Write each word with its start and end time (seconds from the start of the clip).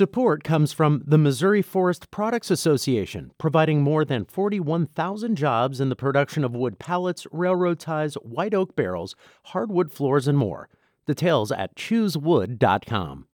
Support 0.00 0.44
comes 0.44 0.72
from 0.72 1.02
the 1.04 1.18
Missouri 1.18 1.60
Forest 1.60 2.10
Products 2.10 2.50
Association, 2.50 3.32
providing 3.36 3.82
more 3.82 4.02
than 4.02 4.24
41,000 4.24 5.36
jobs 5.36 5.78
in 5.78 5.90
the 5.90 5.94
production 5.94 6.42
of 6.42 6.56
wood 6.56 6.78
pallets, 6.78 7.26
railroad 7.30 7.78
ties, 7.78 8.14
white 8.14 8.54
oak 8.54 8.74
barrels, 8.74 9.14
hardwood 9.48 9.92
floors, 9.92 10.26
and 10.26 10.38
more. 10.38 10.70
Details 11.06 11.52
at 11.52 11.76
choosewood.com. 11.76 13.26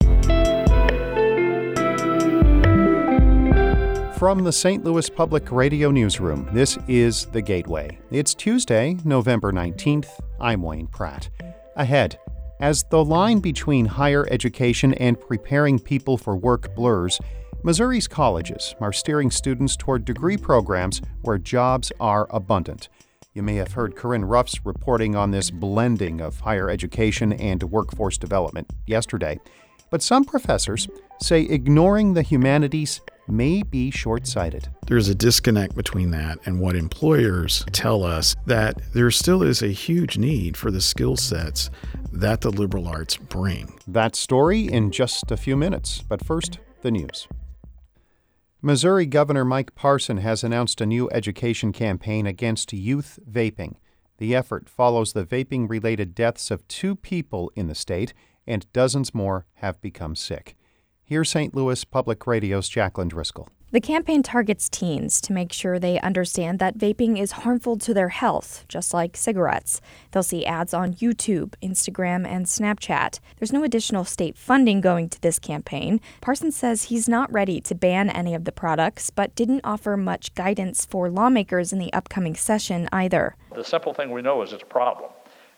From 4.19 4.42
the 4.42 4.53
St. 4.53 4.83
Louis 4.83 5.08
Public 5.08 5.53
Radio 5.53 5.92
Newsroom, 5.92 6.48
this 6.53 6.78
is 6.88 7.26
The 7.26 7.42
Gateway. 7.42 7.96
It's 8.10 8.35
Tuesday, 8.35 8.96
November 9.04 9.53
19th. 9.53 10.08
I'm 10.40 10.62
Wayne 10.62 10.88
Pratt. 10.88 11.30
Ahead, 11.76 12.19
as 12.61 12.85
the 12.91 13.04
line 13.04 13.41
between 13.41 13.87
higher 13.87 14.27
education 14.31 14.95
and 14.95 15.21
preparing 15.21 15.79
people 15.79 16.16
for 16.16 16.37
work 16.37 16.75
blurs, 16.75 17.20
Missouri's 17.62 18.09
colleges 18.09 18.74
are 18.80 18.92
steering 18.92 19.30
students 19.30 19.77
toward 19.77 20.05
degree 20.05 20.37
programs 20.37 21.02
where 21.23 21.38
jobs 21.38 21.92
are 22.00 22.27
abundant. 22.30 22.88
You 23.34 23.42
may 23.42 23.56
have 23.56 23.73
heard 23.73 23.97
Corinne 23.97 24.24
Ruff's 24.24 24.64
reporting 24.64 25.14
on 25.14 25.30
this 25.30 25.50
blending 25.50 26.20
of 26.20 26.41
higher 26.41 26.70
education 26.70 27.33
and 27.34 27.62
workforce 27.64 28.16
development 28.16 28.70
yesterday. 28.86 29.38
But 29.91 30.02
some 30.02 30.25
professors 30.25 30.88
say 31.20 31.42
ignoring 31.42 32.14
the 32.14 32.23
humanities 32.23 33.00
may 33.28 33.62
be 33.62 33.90
short 33.90 34.26
sighted. 34.26 34.68
There's 34.86 35.08
a 35.08 35.14
disconnect 35.14 35.74
between 35.74 36.10
that 36.12 36.38
and 36.44 36.60
what 36.60 36.76
employers 36.76 37.64
tell 37.72 38.02
us 38.04 38.36
that 38.46 38.80
there 38.92 39.10
still 39.10 39.42
is 39.42 39.62
a 39.62 39.68
huge 39.68 40.18
need 40.18 40.56
for 40.56 40.70
the 40.70 40.80
skill 40.80 41.16
sets 41.16 41.70
that 42.12 42.40
the 42.40 42.50
liberal 42.50 42.86
arts 42.86 43.16
bring. 43.16 43.78
That 43.86 44.16
story 44.16 44.62
in 44.62 44.90
just 44.90 45.30
a 45.30 45.36
few 45.36 45.56
minutes. 45.56 46.02
But 46.08 46.24
first, 46.24 46.58
the 46.82 46.90
news. 46.90 47.28
Missouri 48.62 49.06
Governor 49.06 49.44
Mike 49.44 49.74
Parson 49.74 50.16
has 50.18 50.42
announced 50.42 50.80
a 50.80 50.86
new 50.86 51.08
education 51.11 51.72
campaign 51.72 52.27
against 52.27 52.72
youth 52.72 53.18
vaping. 53.30 53.77
The 54.18 54.34
effort 54.34 54.68
follows 54.68 55.12
the 55.12 55.27
vaping 55.27 55.68
related 55.68 56.14
deaths 56.14 56.50
of 56.50 56.66
two 56.66 56.96
people 56.96 57.52
in 57.55 57.68
the 57.68 57.74
state, 57.74 58.14
and 58.46 58.70
dozens 58.72 59.14
more 59.14 59.46
have 59.56 59.80
become 59.80 60.16
sick. 60.16 60.56
Here's 61.08 61.30
St. 61.30 61.54
Louis 61.54 61.84
Public 61.84 62.26
Radio's 62.26 62.68
Jaclyn 62.68 63.08
Driscoll. 63.08 63.48
The 63.70 63.80
campaign 63.80 64.24
targets 64.24 64.68
teens 64.68 65.20
to 65.20 65.32
make 65.32 65.52
sure 65.52 65.78
they 65.78 66.00
understand 66.00 66.58
that 66.58 66.78
vaping 66.78 67.16
is 67.16 67.30
harmful 67.30 67.78
to 67.78 67.94
their 67.94 68.08
health, 68.08 68.64
just 68.68 68.92
like 68.92 69.16
cigarettes. 69.16 69.80
They'll 70.10 70.24
see 70.24 70.44
ads 70.44 70.74
on 70.74 70.94
YouTube, 70.94 71.54
Instagram, 71.62 72.27
and 72.27 72.46
Snapchat. 72.46 73.20
There's 73.38 73.52
no 73.52 73.62
additional 73.62 74.04
state 74.04 74.36
funding 74.36 74.80
going 74.80 75.08
to 75.10 75.20
this 75.20 75.38
campaign. 75.38 76.00
Parsons 76.22 76.56
says 76.56 76.84
he's 76.84 77.08
not 77.08 77.32
ready 77.32 77.60
to 77.60 77.74
ban 77.77 78.10
any 78.10 78.34
of 78.34 78.44
the 78.44 78.50
products, 78.50 79.10
but 79.10 79.36
didn't 79.36 79.60
offer 79.62 79.96
much 79.96 80.34
guidance 80.34 80.84
for 80.86 81.08
lawmakers 81.08 81.72
in 81.72 81.78
the 81.78 81.92
upcoming 81.92 82.34
session 82.34 82.88
either. 82.90 83.36
The 83.54 83.62
simple 83.62 83.94
thing 83.94 84.10
we 84.10 84.22
know 84.22 84.42
is 84.42 84.52
it's 84.52 84.64
a 84.64 84.66
problem. 84.66 85.10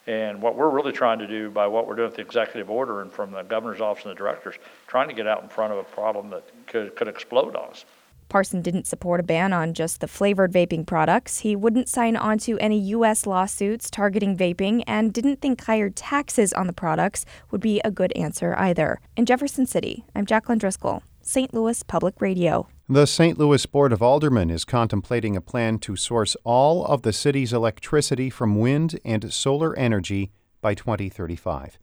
And 0.08 0.40
what 0.40 0.56
we're 0.56 0.70
really 0.70 0.92
trying 0.92 1.18
to 1.18 1.26
do 1.26 1.50
by 1.50 1.66
what 1.66 1.86
we're 1.86 1.94
doing 1.94 2.08
with 2.08 2.16
the 2.16 2.22
executive 2.22 2.70
order 2.70 3.02
and 3.02 3.12
from 3.12 3.30
the 3.30 3.42
governor's 3.42 3.82
office 3.82 4.06
and 4.06 4.10
the 4.10 4.16
directors, 4.16 4.54
trying 4.86 5.06
to 5.08 5.14
get 5.14 5.26
out 5.26 5.42
in 5.42 5.50
front 5.50 5.70
of 5.70 5.78
a 5.78 5.84
problem 5.84 6.30
that 6.30 6.44
could, 6.66 6.96
could 6.96 7.08
explode 7.08 7.54
on 7.54 7.68
us. 7.68 7.84
Parson 8.30 8.62
didn't 8.62 8.86
support 8.86 9.20
a 9.20 9.22
ban 9.22 9.52
on 9.52 9.74
just 9.74 10.00
the 10.00 10.08
flavored 10.08 10.50
vaping 10.50 10.86
products. 10.86 11.40
He 11.40 11.54
wouldn't 11.54 11.90
sign 11.90 12.16
on 12.16 12.38
to 12.38 12.58
any 12.58 12.78
U.S. 12.78 13.26
lawsuits 13.26 13.90
targeting 13.90 14.34
vaping 14.34 14.82
and 14.86 15.12
didn't 15.12 15.42
think 15.42 15.62
higher 15.62 15.90
taxes 15.90 16.54
on 16.54 16.66
the 16.66 16.72
products 16.72 17.26
would 17.50 17.60
be 17.60 17.80
a 17.84 17.90
good 17.90 18.12
answer 18.16 18.54
either. 18.56 19.00
In 19.14 19.26
Jefferson 19.26 19.66
City, 19.66 20.06
I'm 20.14 20.24
Jaclyn 20.24 20.58
Driscoll, 20.58 21.02
St. 21.20 21.52
Louis 21.52 21.82
Public 21.82 22.20
Radio. 22.22 22.66
The 22.90 23.04
St. 23.04 23.36
Louis 23.36 23.66
Board 23.66 23.92
of 23.92 24.00
Aldermen 24.00 24.50
is 24.50 24.64
contemplating 24.64 25.36
a 25.36 25.42
plan 25.42 25.78
to 25.80 25.94
source 25.94 26.38
all 26.42 26.86
of 26.86 27.02
the 27.02 27.12
city's 27.12 27.52
electricity 27.52 28.30
from 28.30 28.58
wind 28.58 28.98
and 29.04 29.30
solar 29.30 29.76
energy 29.76 30.30
by 30.62 30.72
2035. 30.72 31.78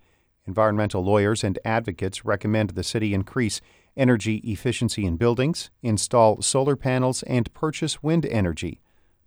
Environmental 0.47 1.03
lawyers 1.03 1.43
and 1.43 1.59
advocates 1.63 2.25
recommend 2.25 2.71
the 2.71 2.81
city 2.83 3.13
increase 3.13 3.61
energy 3.95 4.37
efficiency 4.37 5.05
in 5.05 5.15
buildings, 5.15 5.69
install 5.83 6.41
solar 6.41 6.75
panels, 6.75 7.21
and 7.21 7.53
purchase 7.53 8.01
wind 8.01 8.25
energy. 8.25 8.81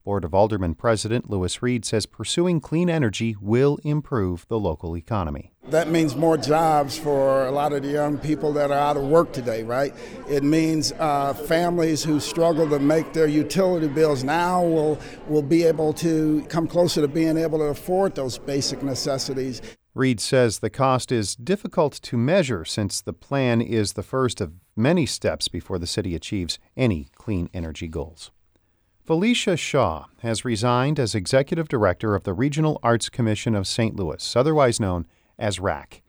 Board 0.08 0.24
of 0.24 0.32
Aldermen 0.32 0.74
President 0.74 1.28
Lewis 1.28 1.62
Reed 1.62 1.84
says 1.84 2.06
pursuing 2.06 2.62
clean 2.62 2.88
energy 2.88 3.36
will 3.42 3.78
improve 3.84 4.46
the 4.48 4.58
local 4.58 4.96
economy. 4.96 5.52
That 5.64 5.90
means 5.90 6.16
more 6.16 6.38
jobs 6.38 6.96
for 6.96 7.44
a 7.44 7.50
lot 7.50 7.74
of 7.74 7.82
the 7.82 7.90
young 7.90 8.16
people 8.16 8.54
that 8.54 8.70
are 8.70 8.78
out 8.78 8.96
of 8.96 9.02
work 9.02 9.34
today, 9.34 9.64
right? 9.64 9.94
It 10.26 10.42
means 10.42 10.92
uh, 10.92 11.34
families 11.34 12.02
who 12.02 12.20
struggle 12.20 12.66
to 12.70 12.78
make 12.78 13.12
their 13.12 13.26
utility 13.26 13.86
bills 13.86 14.24
now 14.24 14.64
will, 14.64 14.98
will 15.26 15.42
be 15.42 15.64
able 15.64 15.92
to 15.92 16.42
come 16.48 16.66
closer 16.66 17.02
to 17.02 17.08
being 17.08 17.36
able 17.36 17.58
to 17.58 17.66
afford 17.66 18.14
those 18.14 18.38
basic 18.38 18.82
necessities. 18.82 19.60
Reed 19.92 20.20
says 20.20 20.60
the 20.60 20.70
cost 20.70 21.12
is 21.12 21.36
difficult 21.36 21.92
to 21.92 22.16
measure 22.16 22.64
since 22.64 23.02
the 23.02 23.12
plan 23.12 23.60
is 23.60 23.92
the 23.92 24.02
first 24.02 24.40
of 24.40 24.54
many 24.74 25.04
steps 25.04 25.48
before 25.48 25.78
the 25.78 25.86
city 25.86 26.14
achieves 26.14 26.58
any 26.78 27.08
clean 27.14 27.50
energy 27.52 27.88
goals. 27.88 28.30
Felicia 29.08 29.56
Shaw 29.56 30.04
has 30.18 30.44
resigned 30.44 31.00
as 31.00 31.14
executive 31.14 31.66
director 31.66 32.14
of 32.14 32.24
the 32.24 32.34
Regional 32.34 32.78
Arts 32.82 33.08
Commission 33.08 33.54
of 33.54 33.66
St. 33.66 33.96
Louis, 33.96 34.36
otherwise 34.36 34.78
known 34.78 35.06
as 35.38 35.58
RAC. 35.58 36.02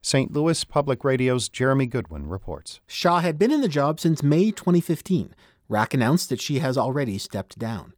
St. 0.00 0.32
Louis 0.32 0.64
Public 0.64 1.04
Radio's 1.04 1.50
Jeremy 1.50 1.84
Goodwin 1.84 2.26
reports. 2.26 2.80
Shaw 2.86 3.20
had 3.20 3.38
been 3.38 3.50
in 3.50 3.60
the 3.60 3.68
job 3.68 4.00
since 4.00 4.22
May 4.22 4.52
2015. 4.52 5.34
RAC 5.68 5.92
announced 5.92 6.30
that 6.30 6.40
she 6.40 6.60
has 6.60 6.78
already 6.78 7.18
stepped 7.18 7.58
down. 7.58 7.92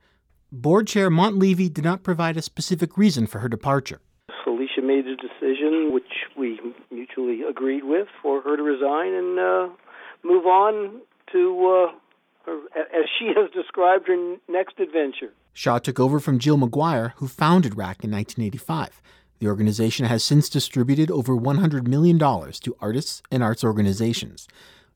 Board 0.50 0.88
Chair 0.88 1.08
Mont 1.08 1.38
Levy 1.38 1.68
did 1.68 1.84
not 1.84 2.02
provide 2.02 2.36
a 2.36 2.42
specific 2.42 2.98
reason 2.98 3.28
for 3.28 3.38
her 3.38 3.48
departure. 3.48 4.00
Felicia 4.42 4.82
made 4.82 5.06
a 5.06 5.14
decision, 5.14 5.92
which 5.92 6.26
we 6.36 6.58
mutually 6.90 7.42
agreed 7.48 7.84
with, 7.84 8.08
for 8.20 8.42
her 8.42 8.56
to 8.56 8.62
resign 8.64 9.14
and 9.14 9.38
uh, 9.38 9.68
move 10.24 10.46
on 10.46 11.00
to 11.30 11.86
uh, 11.92 11.98
as 12.74 13.04
she 13.18 13.28
has 13.36 13.50
described 13.50 14.08
her 14.08 14.36
next 14.48 14.78
adventure. 14.78 15.32
Shaw 15.52 15.78
took 15.78 16.00
over 16.00 16.20
from 16.20 16.38
Jill 16.38 16.58
McGuire, 16.58 17.12
who 17.16 17.28
founded 17.28 17.76
RAC 17.76 18.04
in 18.04 18.10
1985. 18.10 19.02
The 19.40 19.46
organization 19.46 20.06
has 20.06 20.24
since 20.24 20.48
distributed 20.48 21.10
over 21.10 21.34
$100 21.34 21.86
million 21.86 22.18
to 22.18 22.76
artists 22.80 23.22
and 23.30 23.42
arts 23.42 23.62
organizations. 23.62 24.48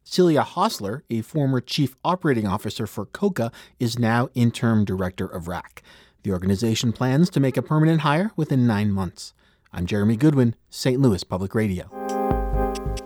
Celia 0.04 0.42
Hostler, 0.42 1.04
a 1.10 1.20
former 1.20 1.60
chief 1.60 1.94
operating 2.04 2.46
officer 2.46 2.86
for 2.86 3.06
COCA, 3.06 3.52
is 3.78 3.98
now 3.98 4.28
interim 4.34 4.84
director 4.84 5.26
of 5.26 5.46
RAC. 5.46 5.82
The 6.24 6.32
organization 6.32 6.92
plans 6.92 7.30
to 7.30 7.40
make 7.40 7.56
a 7.56 7.62
permanent 7.62 8.00
hire 8.00 8.32
within 8.34 8.66
nine 8.66 8.90
months. 8.90 9.32
I'm 9.72 9.86
Jeremy 9.86 10.16
Goodwin, 10.16 10.56
St. 10.70 11.00
Louis 11.00 11.22
Public 11.24 11.54
Radio. 11.54 12.01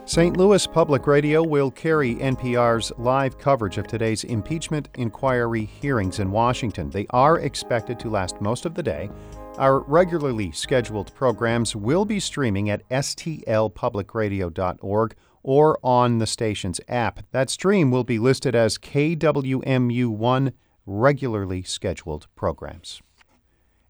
St. 0.09 0.37
Louis 0.37 0.65
Public 0.69 1.09
Radio 1.09 1.43
will 1.43 1.73
carry 1.73 2.15
NPR's 2.15 2.93
live 2.97 3.39
coverage 3.39 3.77
of 3.77 3.89
today's 3.89 4.23
impeachment 4.23 4.89
inquiry 4.95 5.65
hearings 5.65 6.21
in 6.21 6.31
Washington. 6.31 6.89
They 6.89 7.09
are 7.11 7.41
expected 7.41 7.99
to 7.99 8.09
last 8.09 8.41
most 8.41 8.67
of 8.67 8.75
the 8.75 8.85
day. 8.85 9.11
Our 9.59 9.81
regularly 9.81 10.53
scheduled 10.53 11.13
programs 11.17 11.75
will 11.75 12.05
be 12.05 12.21
streaming 12.21 12.71
at 12.71 12.89
stlpublicradio.org 12.89 15.17
or 15.43 15.79
on 15.83 16.19
the 16.19 16.27
station's 16.29 16.81
app. 16.87 17.27
That 17.33 17.51
stream 17.51 17.91
will 17.91 18.05
be 18.05 18.21
listed 18.21 18.55
as 18.55 18.79
KWMU1 18.79 20.53
regularly 20.87 21.65
scheduled 21.65 22.29
programs. 22.37 23.03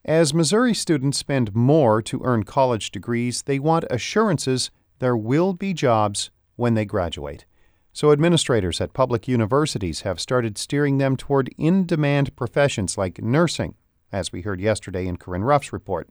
As 0.03 0.33
Missouri 0.33 0.72
students 0.72 1.19
spend 1.19 1.54
more 1.54 2.00
to 2.00 2.22
earn 2.25 2.44
college 2.44 2.91
degrees, 2.91 3.43
they 3.43 3.59
want 3.59 3.84
assurances 3.91 4.71
there 4.98 5.16
will 5.16 5.52
be 5.52 5.72
jobs 5.74 6.30
when 6.56 6.74
they 6.74 6.84
graduate. 6.84 7.44
So, 7.92 8.12
administrators 8.12 8.80
at 8.80 8.92
public 8.92 9.26
universities 9.26 10.03
have 10.03 10.21
started 10.21 10.59
steering 10.59 10.98
them 10.98 11.16
toward 11.16 11.48
in 11.56 11.86
demand 11.86 12.36
professions 12.36 12.98
like 12.98 13.22
nursing, 13.22 13.74
as 14.12 14.32
we 14.32 14.42
heard 14.42 14.60
yesterday 14.60 15.06
in 15.06 15.16
Corinne 15.16 15.44
Ruff's 15.44 15.72
report. 15.72 16.09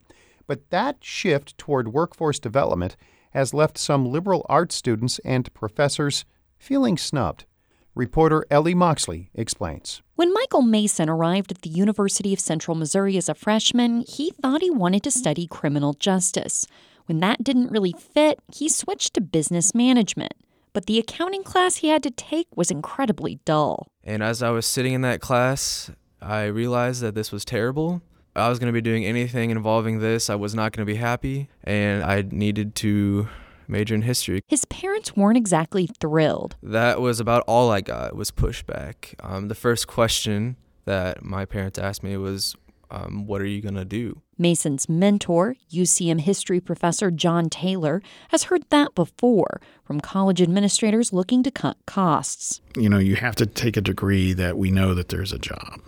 But 0.47 0.69
that 0.71 0.97
shift 1.01 1.57
toward 1.57 1.93
workforce 1.93 2.39
development 2.39 2.95
has 3.31 3.53
left 3.53 3.77
some 3.77 4.05
liberal 4.05 4.45
arts 4.49 4.75
students 4.75 5.19
and 5.19 5.53
professors 5.53 6.25
feeling 6.57 6.97
snubbed. 6.97 7.45
Reporter 7.93 8.45
Ellie 8.51 8.75
Moxley 8.75 9.29
explains. 9.33 10.01
When 10.15 10.33
Michael 10.33 10.63
Mason 10.63 11.09
arrived 11.09 11.51
at 11.51 11.61
the 11.61 11.69
University 11.69 12.33
of 12.33 12.39
Central 12.39 12.75
Missouri 12.75 13.15
as 13.15 13.29
a 13.29 13.33
freshman, 13.33 14.03
he 14.07 14.31
thought 14.31 14.61
he 14.61 14.69
wanted 14.69 15.03
to 15.03 15.11
study 15.11 15.47
criminal 15.47 15.93
justice. 15.93 16.65
When 17.05 17.19
that 17.19 17.43
didn't 17.43 17.71
really 17.71 17.93
fit, 17.93 18.39
he 18.53 18.67
switched 18.69 19.13
to 19.13 19.21
business 19.21 19.75
management. 19.75 20.33
But 20.73 20.87
the 20.87 20.99
accounting 20.99 21.43
class 21.43 21.77
he 21.77 21.87
had 21.89 22.03
to 22.03 22.11
take 22.11 22.47
was 22.55 22.69
incredibly 22.69 23.39
dull. 23.45 23.87
And 24.03 24.21
as 24.21 24.43
I 24.43 24.49
was 24.49 24.65
sitting 24.65 24.93
in 24.93 25.01
that 25.01 25.21
class, 25.21 25.91
I 26.21 26.45
realized 26.45 27.01
that 27.01 27.15
this 27.15 27.31
was 27.31 27.45
terrible. 27.45 28.01
I 28.35 28.49
was 28.49 28.59
going 28.59 28.67
to 28.67 28.73
be 28.73 28.81
doing 28.81 29.05
anything 29.05 29.51
involving 29.51 29.99
this, 29.99 30.29
I 30.29 30.35
was 30.35 30.53
not 30.53 30.73
going 30.73 30.85
to 30.85 30.91
be 30.91 30.97
happy, 30.97 31.47
and 31.63 32.03
I 32.03 32.23
needed 32.29 32.75
to 32.75 33.29
major 33.67 33.95
in 33.95 34.01
history. 34.01 34.41
His 34.47 34.65
parents 34.65 35.15
weren't 35.15 35.37
exactly 35.37 35.87
thrilled. 35.99 36.55
That 36.61 36.99
was 36.99 37.19
about 37.19 37.43
all 37.47 37.71
I 37.71 37.81
got 37.81 38.15
was 38.15 38.31
pushback. 38.31 39.13
Um, 39.21 39.47
the 39.47 39.55
first 39.55 39.87
question 39.87 40.57
that 40.83 41.23
my 41.23 41.45
parents 41.45 41.79
asked 41.79 42.03
me 42.03 42.17
was, 42.17 42.55
um, 42.91 43.25
what 43.25 43.41
are 43.41 43.45
you 43.45 43.61
going 43.61 43.75
to 43.75 43.85
do? 43.85 44.21
Mason's 44.37 44.89
mentor, 44.89 45.55
UCM 45.71 46.21
history 46.21 46.59
professor 46.59 47.09
John 47.09 47.49
Taylor, 47.49 48.01
has 48.29 48.43
heard 48.43 48.65
that 48.69 48.93
before 48.95 49.61
from 49.83 50.01
college 50.01 50.41
administrators 50.41 51.13
looking 51.13 51.43
to 51.43 51.51
cut 51.51 51.77
costs. 51.85 52.61
You 52.75 52.89
know, 52.89 52.97
you 52.97 53.15
have 53.15 53.35
to 53.35 53.45
take 53.45 53.77
a 53.77 53.81
degree 53.81 54.33
that 54.33 54.57
we 54.57 54.71
know 54.71 54.93
that 54.93 55.09
there's 55.09 55.31
a 55.31 55.39
job. 55.39 55.81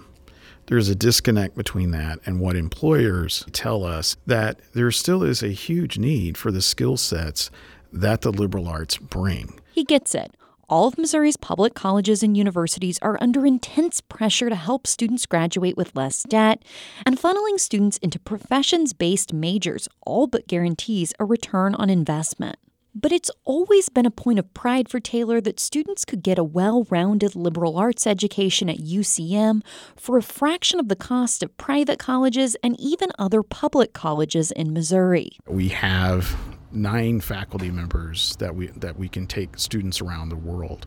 There's 0.68 0.90
a 0.90 0.96
disconnect 0.96 1.56
between 1.56 1.92
that 1.92 2.20
and 2.26 2.42
what 2.42 2.58
employers 2.58 3.46
tell 3.54 3.86
us 3.86 4.18
that 4.26 4.60
there 4.74 4.92
still 4.92 5.24
is 5.24 5.42
a 5.42 5.50
huge 5.50 5.98
need 5.98 6.38
for 6.38 6.52
the 6.52 6.62
skill 6.62 6.98
sets 6.98 7.50
that 7.94 8.22
the 8.22 8.32
liberal 8.32 8.68
arts 8.68 8.98
bring. 8.98 9.60
He 9.72 9.86
gets 9.86 10.14
it. 10.14 10.36
All 10.69 10.90
of 10.90 10.98
Missouri's 10.98 11.38
public 11.38 11.75
colleges 11.75 12.22
and 12.24 12.36
universities 12.36 13.00
are 13.02 13.18
under 13.22 13.46
intense 13.46 14.02
pressure 14.02 14.50
to 14.50 14.56
help 14.56 14.86
students 14.86 15.25
graduate 15.25 15.78
with 15.78 15.96
less 15.96 16.24
debt, 16.24 16.62
and 17.06 17.18
funneling 17.18 17.58
students 17.58 17.98
into 18.00 18.19
professions 18.19 18.92
based 18.92 19.31
majors 19.31 19.88
all 20.06 20.28
but 20.28 20.46
guarantees 20.46 21.14
a 21.19 21.25
return 21.25 21.74
on 21.74 21.90
investment. 21.90 22.58
But 22.94 23.14
it's 23.14 23.31
always 23.46 23.88
been 23.88 24.06
a 24.06 24.12
point 24.12 24.40
of 24.40 24.54
pride 24.54 24.90
for 24.90 25.00
Taylor 25.00 25.40
that 25.40 25.62
students 25.62 26.04
could 26.04 26.22
get 26.22 26.38
a 26.38 26.44
well 26.44 26.86
rounded 26.90 27.34
liberal 27.34 27.78
arts 27.78 28.06
education 28.06 28.70
at 28.70 28.80
UCM 28.80 29.62
for 29.96 30.18
a 30.18 30.22
fraction 30.22 30.81
of 30.81 30.90
the 30.90 30.98
cost 30.98 31.44
of 31.44 31.56
private 31.56 31.98
colleges 31.98 32.58
and 32.62 32.78
even 32.78 33.10
other 33.18 33.42
public 33.42 33.94
colleges 33.94 34.52
in 34.52 34.74
Missouri. 34.74 35.30
We 35.48 35.70
have 35.70 36.36
nine 36.72 37.19
faculty 37.22 37.72
members 37.72 38.36
that 38.38 38.56
we 38.56 38.68
that 38.68 38.98
we 38.98 39.10
can 39.10 39.28
take 39.28 39.58
students 39.58 40.02
around 40.02 40.30
the 40.30 40.36
world. 40.36 40.86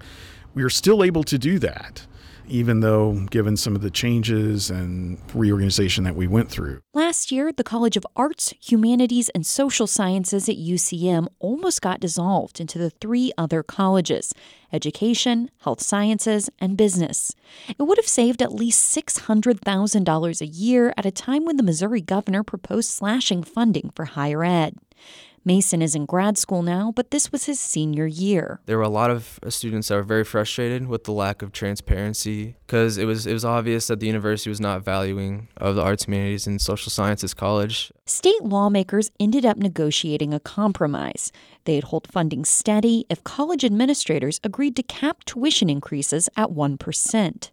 We 0.54 0.62
are 0.62 0.70
still 0.70 1.04
able 1.04 1.22
to 1.24 1.38
do 1.38 1.58
that 1.60 2.06
even 2.50 2.80
though 2.80 3.12
given 3.30 3.56
some 3.56 3.76
of 3.76 3.80
the 3.80 3.90
changes 3.90 4.70
and 4.70 5.18
reorganization 5.32 6.04
that 6.04 6.16
we 6.16 6.26
went 6.26 6.50
through. 6.50 6.80
Last 6.92 7.30
year, 7.30 7.52
the 7.52 7.64
College 7.64 7.96
of 7.96 8.04
Arts, 8.16 8.52
Humanities, 8.60 9.28
and 9.30 9.46
Social 9.46 9.86
Sciences 9.86 10.48
at 10.48 10.56
UCM 10.56 11.28
almost 11.38 11.80
got 11.80 12.00
dissolved 12.00 12.60
into 12.60 12.76
the 12.76 12.90
three 12.90 13.32
other 13.38 13.62
colleges 13.62 14.34
education, 14.72 15.50
health 15.62 15.80
sciences, 15.80 16.48
and 16.60 16.76
business. 16.76 17.34
It 17.68 17.82
would 17.82 17.98
have 17.98 18.06
saved 18.06 18.40
at 18.40 18.52
least 18.52 18.96
$600,000 18.96 20.40
a 20.40 20.46
year 20.46 20.94
at 20.96 21.06
a 21.06 21.10
time 21.10 21.44
when 21.44 21.56
the 21.56 21.64
Missouri 21.64 22.00
governor 22.00 22.44
proposed 22.44 22.90
slashing 22.90 23.42
funding 23.42 23.90
for 23.96 24.04
higher 24.04 24.44
ed. 24.44 24.76
Mason 25.44 25.80
is 25.80 25.94
in 25.94 26.04
grad 26.06 26.36
school 26.36 26.62
now, 26.62 26.92
but 26.94 27.10
this 27.10 27.32
was 27.32 27.44
his 27.46 27.58
senior 27.58 28.06
year. 28.06 28.60
There 28.66 28.76
were 28.76 28.82
a 28.82 28.88
lot 28.88 29.10
of 29.10 29.40
uh, 29.42 29.50
students 29.50 29.88
that 29.88 29.96
were 29.96 30.02
very 30.02 30.24
frustrated 30.24 30.86
with 30.86 31.04
the 31.04 31.12
lack 31.12 31.42
of 31.42 31.52
transparency 31.52 32.56
because 32.66 32.98
it 32.98 33.06
was 33.06 33.26
it 33.26 33.32
was 33.32 33.44
obvious 33.44 33.86
that 33.86 34.00
the 34.00 34.06
university 34.06 34.50
was 34.50 34.60
not 34.60 34.84
valuing 34.84 35.48
of 35.56 35.76
the 35.76 35.82
arts, 35.82 36.04
humanities, 36.04 36.46
and 36.46 36.60
social 36.60 36.90
sciences 36.90 37.34
college. 37.34 37.90
State 38.04 38.42
lawmakers 38.42 39.10
ended 39.18 39.46
up 39.46 39.56
negotiating 39.56 40.34
a 40.34 40.40
compromise. 40.40 41.32
They'd 41.64 41.84
hold 41.84 42.08
funding 42.10 42.44
steady 42.44 43.06
if 43.08 43.24
college 43.24 43.64
administrators 43.64 44.40
agreed 44.44 44.76
to 44.76 44.82
cap 44.82 45.24
tuition 45.24 45.70
increases 45.70 46.28
at 46.36 46.50
1%. 46.50 47.50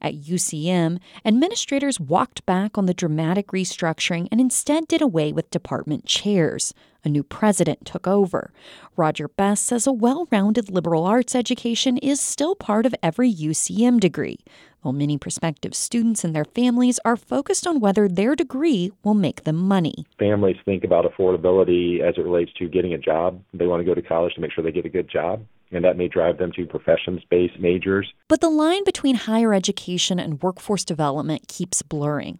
At 0.00 0.14
UCM, 0.14 0.98
administrators 1.24 2.00
walked 2.00 2.44
back 2.46 2.76
on 2.76 2.86
the 2.86 2.94
dramatic 2.94 3.48
restructuring 3.48 4.28
and 4.30 4.40
instead 4.40 4.88
did 4.88 5.02
away 5.02 5.32
with 5.32 5.50
department 5.50 6.06
chairs. 6.06 6.74
A 7.04 7.08
new 7.08 7.22
president 7.22 7.86
took 7.86 8.06
over. 8.06 8.52
Roger 8.96 9.28
Best 9.28 9.64
says 9.64 9.86
a 9.86 9.92
well 9.92 10.28
rounded 10.30 10.70
liberal 10.70 11.04
arts 11.04 11.34
education 11.34 11.96
is 11.98 12.20
still 12.20 12.54
part 12.54 12.84
of 12.84 12.94
every 13.02 13.32
UCM 13.32 14.00
degree, 14.00 14.38
while 14.82 14.92
many 14.92 15.18
prospective 15.18 15.74
students 15.74 16.24
and 16.24 16.34
their 16.34 16.44
families 16.44 16.98
are 17.04 17.16
focused 17.16 17.66
on 17.66 17.80
whether 17.80 18.08
their 18.08 18.34
degree 18.34 18.92
will 19.04 19.14
make 19.14 19.44
them 19.44 19.56
money. 19.56 20.06
Families 20.18 20.56
think 20.64 20.84
about 20.84 21.04
affordability 21.04 22.00
as 22.00 22.14
it 22.16 22.24
relates 22.24 22.52
to 22.54 22.68
getting 22.68 22.94
a 22.94 22.98
job. 22.98 23.42
They 23.54 23.66
want 23.66 23.80
to 23.80 23.84
go 23.84 23.94
to 23.94 24.02
college 24.02 24.34
to 24.34 24.40
make 24.40 24.52
sure 24.52 24.64
they 24.64 24.72
get 24.72 24.86
a 24.86 24.90
good 24.90 25.08
job 25.08 25.44
and 25.72 25.84
that 25.84 25.96
may 25.96 26.08
drive 26.08 26.38
them 26.38 26.52
to 26.52 26.66
professions 26.66 27.22
based 27.30 27.58
majors. 27.58 28.12
But 28.28 28.40
the 28.40 28.48
line 28.48 28.84
between 28.84 29.14
higher 29.14 29.54
education 29.54 30.18
and 30.18 30.42
workforce 30.42 30.84
development 30.84 31.48
keeps 31.48 31.82
blurring. 31.82 32.38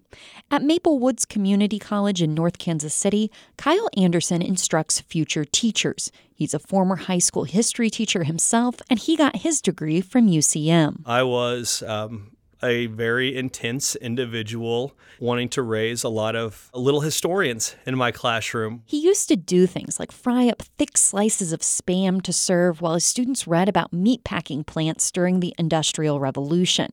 At 0.51 0.63
Maple 0.63 0.99
Woods 0.99 1.25
Community 1.25 1.79
College 1.79 2.23
in 2.23 2.35
North 2.35 2.59
Kansas 2.59 2.95
City, 2.95 3.31
Kyle 3.57 3.89
Anderson 3.97 4.43
instructs 4.43 5.01
future 5.01 5.45
teachers. 5.45 6.11
He's 6.41 6.55
a 6.55 6.59
former 6.59 6.97
high 6.97 7.19
school 7.19 7.45
history 7.45 7.91
teacher 7.91 8.25
himself, 8.25 8.77
and 8.89 8.99
he 8.99 9.15
got 9.15 9.37
his 9.37 9.61
degree 9.61 10.01
from 10.01 10.27
UCM. 10.27 11.03
I 11.05 11.23
was 11.23 11.83
um, 11.83 12.31
a 12.63 12.87
very 12.87 13.37
intense 13.37 13.95
individual 13.97 14.97
wanting 15.19 15.51
to 15.51 15.61
raise 15.61 16.03
a 16.03 16.09
lot 16.09 16.37
of 16.37 16.71
little 16.73 17.03
historians 17.03 17.77
in 17.85 17.95
my 17.95 18.11
classroom. 18.11 18.83
He 18.87 18.99
used 18.99 19.29
to 19.29 19.37
do 19.37 19.67
things 19.67 20.01
like 20.01 20.11
fry 20.11 20.49
up 20.49 20.63
thick 20.79 20.97
slices 20.97 21.53
of 21.53 21.61
spam 21.61 22.23
to 22.23 22.33
serve 22.33 22.81
while 22.81 22.95
his 22.95 23.05
students 23.05 23.47
read 23.47 23.69
about 23.69 23.93
meatpacking 23.93 24.65
plants 24.65 25.13
during 25.13 25.41
the 25.41 25.55
Industrial 25.59 26.21
Revolution. 26.21 26.91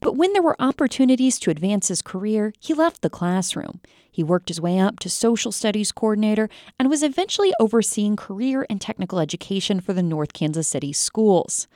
But 0.00 0.16
when 0.16 0.32
there 0.32 0.42
were 0.42 0.56
opportunities 0.60 1.38
to 1.40 1.50
advance 1.50 1.88
his 1.88 2.02
career, 2.02 2.52
he 2.58 2.74
left 2.74 3.02
the 3.02 3.10
classroom. 3.10 3.80
He 4.10 4.24
worked 4.24 4.48
his 4.48 4.60
way 4.60 4.80
up 4.80 4.98
to 5.00 5.08
social 5.08 5.52
studies 5.52 5.92
coordinator 5.92 6.48
and 6.76 6.90
was 6.90 7.04
eventually 7.04 7.52
overseeing 7.60 8.16
career 8.16 8.66
and 8.68 8.80
technical 8.80 9.20
education 9.20 9.80
for 9.80 9.92
the 9.92 10.02
North 10.02 10.32
Kansas 10.32 10.66
City 10.66 10.92
schools. 10.92 11.68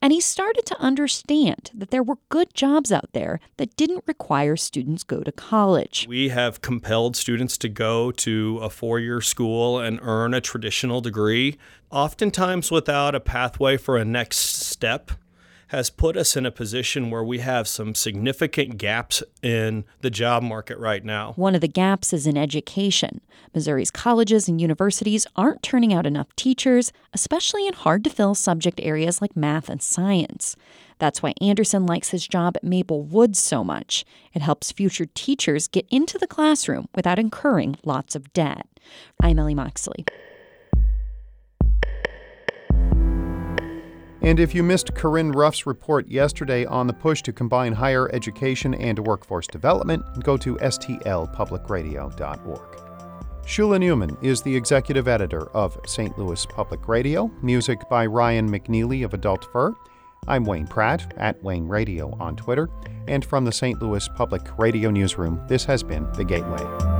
And 0.00 0.10
he 0.10 0.20
started 0.20 0.64
to 0.64 0.80
understand 0.80 1.70
that 1.74 1.90
there 1.90 2.02
were 2.02 2.16
good 2.30 2.54
jobs 2.54 2.90
out 2.90 3.10
there 3.12 3.38
that 3.58 3.76
didn't 3.76 4.04
require 4.06 4.56
students 4.56 5.02
go 5.02 5.22
to 5.22 5.30
college. 5.30 6.06
We 6.08 6.30
have 6.30 6.62
compelled 6.62 7.16
students 7.16 7.58
to 7.58 7.68
go 7.68 8.12
to 8.12 8.60
a 8.62 8.70
four-year 8.70 9.20
school 9.20 9.78
and 9.78 10.00
earn 10.00 10.32
a 10.32 10.40
traditional 10.40 11.02
degree, 11.02 11.58
oftentimes 11.90 12.70
without 12.70 13.14
a 13.14 13.20
pathway 13.20 13.76
for 13.76 13.98
a 13.98 14.06
next 14.06 14.38
step 14.38 15.10
has 15.70 15.88
put 15.88 16.16
us 16.16 16.36
in 16.36 16.44
a 16.44 16.50
position 16.50 17.10
where 17.10 17.22
we 17.22 17.38
have 17.38 17.68
some 17.68 17.94
significant 17.94 18.76
gaps 18.76 19.22
in 19.40 19.84
the 20.00 20.10
job 20.10 20.42
market 20.42 20.76
right 20.78 21.04
now. 21.04 21.32
One 21.36 21.54
of 21.54 21.60
the 21.60 21.68
gaps 21.68 22.12
is 22.12 22.26
in 22.26 22.36
education. 22.36 23.20
Missouri's 23.54 23.92
colleges 23.92 24.48
and 24.48 24.60
universities 24.60 25.28
aren't 25.36 25.62
turning 25.62 25.94
out 25.94 26.06
enough 26.06 26.34
teachers, 26.34 26.92
especially 27.12 27.68
in 27.68 27.74
hard 27.74 28.02
to 28.02 28.10
fill 28.10 28.34
subject 28.34 28.80
areas 28.82 29.22
like 29.22 29.36
math 29.36 29.68
and 29.68 29.80
science. 29.80 30.56
That's 30.98 31.22
why 31.22 31.34
Anderson 31.40 31.86
likes 31.86 32.10
his 32.10 32.26
job 32.26 32.56
at 32.56 32.64
Maple 32.64 33.04
Woods 33.04 33.38
so 33.38 33.62
much. 33.62 34.04
It 34.34 34.42
helps 34.42 34.72
future 34.72 35.06
teachers 35.06 35.68
get 35.68 35.86
into 35.88 36.18
the 36.18 36.26
classroom 36.26 36.88
without 36.96 37.20
incurring 37.20 37.76
lots 37.84 38.16
of 38.16 38.32
debt. 38.32 38.66
I'm 39.22 39.38
Ellie 39.38 39.54
Moxley. 39.54 40.04
And 44.22 44.38
if 44.38 44.54
you 44.54 44.62
missed 44.62 44.94
Corinne 44.94 45.32
Ruff's 45.32 45.66
report 45.66 46.06
yesterday 46.06 46.66
on 46.66 46.86
the 46.86 46.92
push 46.92 47.22
to 47.22 47.32
combine 47.32 47.72
higher 47.72 48.14
education 48.14 48.74
and 48.74 48.98
workforce 48.98 49.46
development, 49.46 50.04
go 50.22 50.36
to 50.36 50.56
stlpublicradio.org. 50.56 52.76
Shula 53.46 53.78
Neuman 53.78 54.22
is 54.22 54.42
the 54.42 54.54
executive 54.54 55.08
editor 55.08 55.48
of 55.50 55.80
St. 55.86 56.18
Louis 56.18 56.44
Public 56.46 56.86
Radio, 56.86 57.30
music 57.42 57.80
by 57.88 58.04
Ryan 58.06 58.50
McNeely 58.50 59.04
of 59.04 59.14
Adult 59.14 59.46
Fur. 59.50 59.74
I'm 60.28 60.44
Wayne 60.44 60.66
Pratt, 60.66 61.14
at 61.16 61.42
Wayne 61.42 61.66
Radio 61.66 62.14
on 62.20 62.36
Twitter, 62.36 62.68
and 63.08 63.24
from 63.24 63.46
the 63.46 63.52
St. 63.52 63.80
Louis 63.80 64.06
Public 64.14 64.42
Radio 64.58 64.90
Newsroom, 64.90 65.40
this 65.48 65.64
has 65.64 65.82
been 65.82 66.06
The 66.12 66.24
Gateway. 66.24 66.99